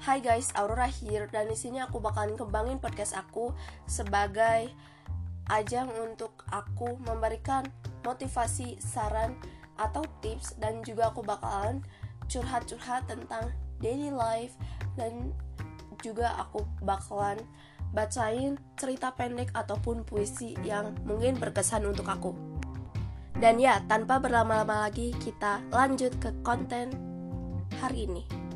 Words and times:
Hai 0.00 0.16
guys, 0.24 0.48
Aurora 0.56 0.88
here 0.88 1.28
dan 1.28 1.52
di 1.52 1.56
sini 1.60 1.76
aku 1.76 2.00
bakalan 2.00 2.32
kembangin 2.32 2.80
podcast 2.80 3.12
aku 3.12 3.52
sebagai 3.84 4.72
ajang 5.52 5.92
untuk 5.92 6.40
aku 6.48 6.96
memberikan 7.04 7.68
motivasi, 8.00 8.80
saran 8.80 9.36
atau 9.76 10.00
tips 10.24 10.56
dan 10.56 10.80
juga 10.88 11.12
aku 11.12 11.20
bakalan 11.20 11.84
curhat-curhat 12.32 13.12
tentang 13.12 13.52
daily 13.84 14.08
life 14.08 14.56
dan 14.96 15.36
juga 16.00 16.32
aku 16.48 16.64
bakalan 16.80 17.36
bacain 17.92 18.56
cerita 18.80 19.12
pendek 19.12 19.52
ataupun 19.52 20.08
puisi 20.08 20.56
yang 20.64 20.96
mungkin 21.04 21.36
berkesan 21.36 21.84
untuk 21.84 22.08
aku. 22.08 22.32
Dan 23.36 23.60
ya, 23.60 23.84
tanpa 23.84 24.16
berlama-lama 24.16 24.88
lagi, 24.88 25.12
kita 25.20 25.60
lanjut 25.68 26.16
ke 26.16 26.32
konten 26.40 26.88
hari 27.84 28.08
ini. 28.08 28.49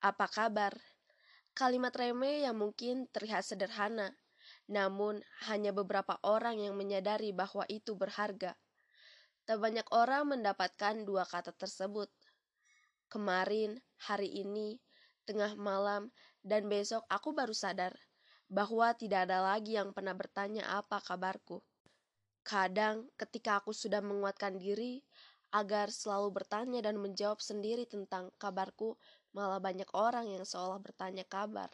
Apa 0.00 0.32
kabar? 0.32 0.72
Kalimat 1.52 1.92
remeh 1.92 2.48
yang 2.48 2.56
mungkin 2.56 3.04
terlihat 3.12 3.44
sederhana, 3.44 4.16
namun 4.64 5.20
hanya 5.44 5.76
beberapa 5.76 6.16
orang 6.24 6.56
yang 6.56 6.72
menyadari 6.72 7.36
bahwa 7.36 7.68
itu 7.68 7.92
berharga. 7.92 8.56
Tak 9.44 9.60
banyak 9.60 9.84
orang 9.92 10.32
mendapatkan 10.32 11.04
dua 11.04 11.28
kata 11.28 11.52
tersebut. 11.52 12.08
Kemarin, 13.12 13.76
hari 14.00 14.40
ini, 14.40 14.80
tengah 15.28 15.52
malam, 15.60 16.08
dan 16.40 16.64
besok 16.72 17.04
aku 17.12 17.36
baru 17.36 17.52
sadar 17.52 17.92
bahwa 18.48 18.96
tidak 18.96 19.28
ada 19.28 19.44
lagi 19.52 19.76
yang 19.76 19.92
pernah 19.92 20.16
bertanya 20.16 20.80
apa 20.80 20.96
kabarku. 21.04 21.60
Kadang, 22.40 23.04
ketika 23.20 23.60
aku 23.60 23.76
sudah 23.76 24.00
menguatkan 24.00 24.56
diri 24.56 25.04
agar 25.50 25.90
selalu 25.90 26.30
bertanya 26.30 26.80
dan 26.82 26.98
menjawab 27.02 27.42
sendiri 27.42 27.86
tentang 27.86 28.30
kabarku, 28.38 28.94
malah 29.34 29.58
banyak 29.58 29.86
orang 29.94 30.30
yang 30.30 30.46
seolah 30.46 30.78
bertanya 30.78 31.26
kabar. 31.26 31.70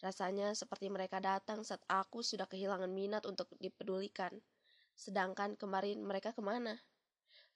Rasanya 0.00 0.52
seperti 0.52 0.92
mereka 0.92 1.20
datang 1.20 1.64
saat 1.64 1.80
aku 1.88 2.20
sudah 2.20 2.44
kehilangan 2.44 2.88
minat 2.88 3.24
untuk 3.24 3.48
dipedulikan. 3.56 4.32
Sedangkan 4.96 5.56
kemarin 5.56 6.04
mereka 6.04 6.32
ke 6.32 6.40
mana? 6.44 6.76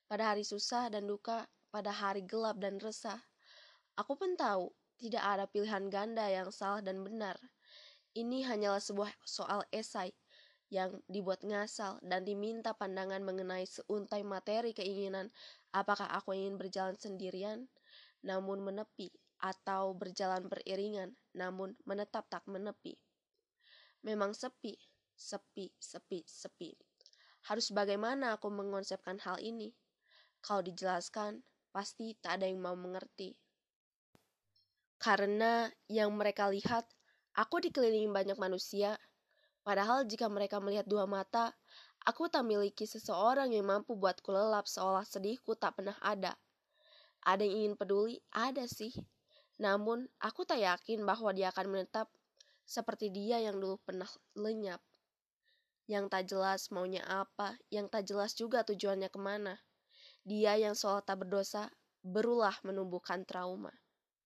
Pada 0.08 0.32
hari 0.32 0.44
susah 0.44 0.88
dan 0.92 1.08
duka, 1.08 1.48
pada 1.68 1.92
hari 1.92 2.24
gelap 2.24 2.56
dan 2.60 2.80
resah. 2.80 3.20
Aku 3.96 4.16
pun 4.16 4.36
tahu 4.36 4.72
tidak 5.00 5.24
ada 5.24 5.44
pilihan 5.48 5.88
ganda 5.88 6.28
yang 6.28 6.52
salah 6.52 6.84
dan 6.84 7.00
benar. 7.00 7.36
Ini 8.12 8.44
hanyalah 8.44 8.82
sebuah 8.82 9.12
soal 9.24 9.64
esai 9.72 10.12
yang 10.70 11.02
dibuat 11.10 11.42
ngasal 11.42 11.98
dan 12.00 12.22
diminta 12.22 12.72
pandangan 12.72 13.20
mengenai 13.26 13.66
seuntai 13.66 14.22
materi 14.22 14.70
keinginan 14.70 15.28
apakah 15.74 16.06
aku 16.14 16.32
ingin 16.32 16.54
berjalan 16.56 16.94
sendirian 16.94 17.66
namun 18.22 18.62
menepi 18.62 19.10
atau 19.40 19.96
berjalan 19.96 20.46
beriringan 20.46 21.16
namun 21.32 21.72
menetap 21.88 22.28
tak 22.28 22.44
menepi. 22.44 22.94
Memang 24.04 24.32
sepi, 24.32 24.76
sepi, 25.16 25.72
sepi, 25.76 26.24
sepi. 26.24 26.72
Harus 27.48 27.72
bagaimana 27.72 28.36
aku 28.36 28.52
mengonsepkan 28.52 29.16
hal 29.24 29.40
ini? 29.40 29.72
Kalau 30.40 30.64
dijelaskan, 30.64 31.40
pasti 31.72 32.16
tak 32.20 32.40
ada 32.40 32.48
yang 32.48 32.60
mau 32.60 32.76
mengerti. 32.76 33.36
Karena 35.00 35.68
yang 35.88 36.12
mereka 36.12 36.52
lihat, 36.52 36.84
aku 37.36 37.60
dikelilingi 37.64 38.12
banyak 38.12 38.36
manusia. 38.36 38.96
Padahal 39.60 40.08
jika 40.08 40.26
mereka 40.26 40.56
melihat 40.58 40.88
dua 40.88 41.04
mata, 41.04 41.52
aku 42.08 42.32
tak 42.32 42.48
memiliki 42.48 42.88
seseorang 42.88 43.52
yang 43.52 43.68
mampu 43.68 43.92
buatku 43.92 44.32
lelap 44.32 44.64
seolah 44.64 45.04
sedihku 45.04 45.52
tak 45.56 45.76
pernah 45.80 45.96
ada. 46.00 46.36
Ada 47.20 47.44
yang 47.44 47.54
ingin 47.64 47.74
peduli? 47.76 48.16
Ada 48.32 48.64
sih. 48.64 48.96
Namun, 49.60 50.08
aku 50.16 50.48
tak 50.48 50.64
yakin 50.64 51.04
bahwa 51.04 51.36
dia 51.36 51.52
akan 51.52 51.68
menetap 51.68 52.08
seperti 52.64 53.12
dia 53.12 53.36
yang 53.44 53.60
dulu 53.60 53.76
pernah 53.84 54.08
lenyap. 54.32 54.80
Yang 55.84 56.04
tak 56.08 56.22
jelas 56.32 56.72
maunya 56.72 57.04
apa, 57.04 57.60
yang 57.68 57.92
tak 57.92 58.08
jelas 58.08 58.32
juga 58.32 58.64
tujuannya 58.64 59.12
ke 59.12 59.20
mana. 59.20 59.60
Dia 60.24 60.56
yang 60.56 60.72
seolah 60.72 61.04
tak 61.04 61.26
berdosa, 61.26 61.68
berulah 62.00 62.56
menumbuhkan 62.64 63.28
trauma. 63.28 63.74